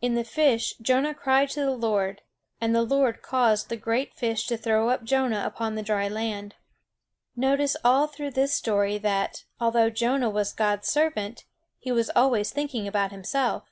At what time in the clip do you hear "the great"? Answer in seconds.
3.68-4.14